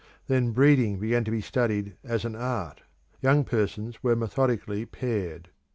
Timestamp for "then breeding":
0.25-0.97